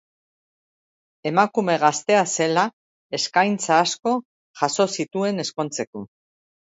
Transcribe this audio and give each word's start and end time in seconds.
Emakume 1.31 1.75
gaztea 1.83 2.23
zela 2.37 2.63
eskaintza 3.19 3.77
asko 3.85 4.15
jaso 4.63 4.89
zituen 5.01 5.45
ezkontzeko. 5.45 6.03